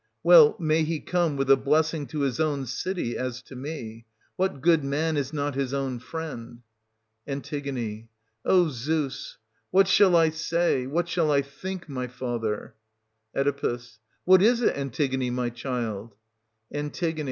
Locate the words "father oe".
12.07-13.77